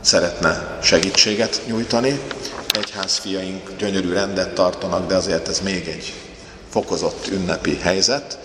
szeretne 0.00 0.78
segítséget 0.82 1.62
nyújtani. 1.66 2.20
Egyházfiaink 2.70 3.76
gyönyörű 3.78 4.12
rendet 4.12 4.54
tartanak, 4.54 5.06
de 5.06 5.14
azért 5.14 5.48
ez 5.48 5.60
még 5.60 5.88
egy 5.88 6.14
fokozott 6.70 7.26
ünnepi 7.26 7.76
helyzet. 7.76 8.38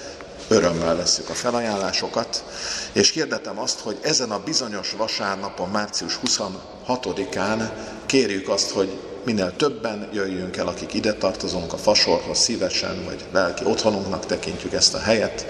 Örömmel 0.47 0.95
veszük 0.95 1.29
a 1.29 1.33
felajánlásokat, 1.33 2.43
és 2.91 3.11
kérdetem 3.11 3.59
azt, 3.59 3.79
hogy 3.79 3.97
ezen 4.01 4.31
a 4.31 4.43
bizonyos 4.45 4.93
vasárnapon, 4.97 5.69
március 5.69 6.19
26-án 6.25 7.69
kérjük 8.05 8.49
azt, 8.49 8.69
hogy 8.69 8.99
minél 9.25 9.53
többen 9.55 10.09
jöjjünk 10.13 10.57
el, 10.57 10.67
akik 10.67 10.93
ide 10.93 11.13
tartozunk 11.13 11.73
a 11.73 11.77
fasorhoz 11.77 12.37
szívesen, 12.37 13.03
vagy 13.05 13.25
lelki 13.31 13.65
otthonunknak 13.65 14.25
tekintjük 14.25 14.73
ezt 14.73 14.93
a 14.93 14.99
helyet, 14.99 15.45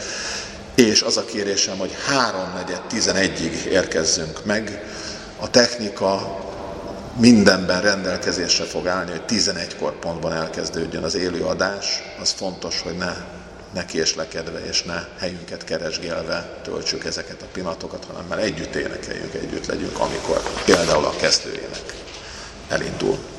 és 0.75 1.01
az 1.01 1.17
a 1.17 1.25
kérésem, 1.25 1.77
hogy 1.77 1.95
3-4-11-ig 2.89 3.63
érkezzünk 3.65 4.45
meg. 4.45 4.83
A 5.39 5.49
technika 5.49 6.41
mindenben 7.17 7.81
rendelkezésre 7.81 8.63
fog 8.63 8.87
állni, 8.87 9.11
hogy 9.11 9.23
11-kor 9.27 9.99
pontban 9.99 10.33
elkezdődjön 10.33 11.03
az 11.03 11.15
élőadás. 11.15 12.03
Az 12.21 12.31
fontos, 12.31 12.81
hogy 12.81 12.97
ne, 12.97 13.13
ne 13.73 13.85
késlekedve 13.85 14.65
és 14.65 14.83
ne 14.83 15.03
helyünket 15.19 15.63
keresgélve 15.63 16.59
töltsük 16.63 17.05
ezeket 17.05 17.41
a 17.41 17.47
pillanatokat, 17.51 18.05
hanem 18.05 18.25
már 18.25 18.39
együtt 18.39 18.75
énekeljünk, 18.75 19.33
együtt 19.33 19.65
legyünk, 19.65 19.99
amikor 19.99 20.41
például 20.65 21.05
a 21.05 21.15
kezdőjének 21.19 21.93
elindul. 22.67 23.32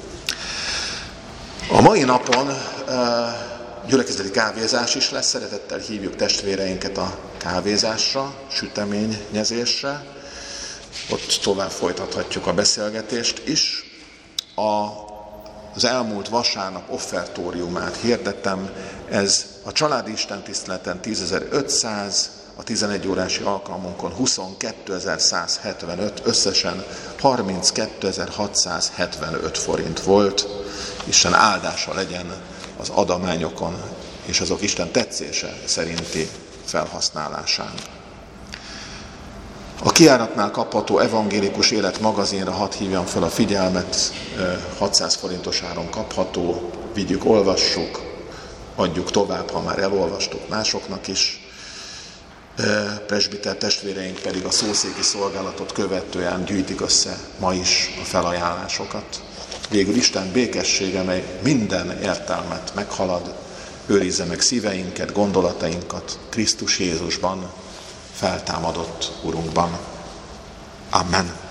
Mai 1.95 2.05
napon 2.05 2.49
gyülekezeti 3.87 4.31
kávézás 4.31 4.95
is 4.95 5.11
lesz, 5.11 5.29
szeretettel 5.29 5.79
hívjuk 5.79 6.17
testvéreinket 6.17 6.99
a 6.99 7.19
kávézásra, 7.39 8.35
süteményezésre. 8.51 10.05
Ott 11.11 11.39
tovább 11.43 11.71
folytathatjuk 11.71 12.47
a 12.47 12.55
beszélgetést 12.55 13.49
is. 13.49 13.85
A, 14.55 14.89
az 15.75 15.85
elmúlt 15.85 16.29
vasárnap 16.29 16.93
offertóriumát 16.93 17.97
hirdettem, 17.97 18.71
ez 19.11 19.47
a 19.65 19.73
családi 19.73 20.13
istentiszteleten 20.13 21.01
10.500, 21.03 22.17
a 22.57 22.63
11 22.63 23.09
órási 23.09 23.43
alkalmunkon 23.43 24.13
22.175, 24.19 26.11
összesen 26.23 26.85
32.675 27.23 29.51
forint 29.53 30.01
volt. 30.01 30.49
Isten 31.05 31.35
áldása 31.35 31.95
legyen 31.95 32.33
az 32.81 32.89
adományokon 32.89 33.83
és 34.25 34.41
azok 34.41 34.63
Isten 34.63 34.91
tetszése 34.91 35.57
szerinti 35.65 36.29
felhasználásán. 36.65 37.73
A 39.83 39.93
kiáratnál 39.93 40.51
kapható 40.51 40.99
evangélikus 40.99 41.71
élet 41.71 42.01
magazinra 42.01 42.53
hadd 42.53 42.73
hívjam 42.73 43.05
fel 43.05 43.23
a 43.23 43.29
figyelmet, 43.29 44.13
600 44.79 45.15
forintos 45.15 45.63
áron 45.63 45.91
kapható, 45.91 46.71
vigyük, 46.95 47.25
olvassuk, 47.25 48.03
adjuk 48.75 49.11
tovább, 49.11 49.51
ha 49.51 49.61
már 49.61 49.79
elolvastuk 49.79 50.49
másoknak 50.49 51.09
is. 51.09 51.44
Presbiter 53.07 53.57
testvéreink 53.57 54.19
pedig 54.19 54.45
a 54.45 54.51
szószéki 54.51 55.03
szolgálatot 55.03 55.73
követően 55.73 56.45
gyűjtik 56.45 56.81
össze 56.81 57.19
ma 57.39 57.55
is 57.55 57.91
a 58.03 58.05
felajánlásokat. 58.05 59.23
Végül 59.71 59.95
Isten 59.95 60.33
békessége, 60.33 61.03
mely 61.03 61.39
minden 61.43 61.99
értelmet 62.03 62.75
meghalad, 62.75 63.35
őrizze 63.87 64.25
meg 64.25 64.41
szíveinket, 64.41 65.13
gondolatainkat 65.13 66.19
Krisztus 66.29 66.79
Jézusban, 66.79 67.51
feltámadott 68.13 69.13
Urunkban. 69.23 69.79
Amen. 70.91 71.44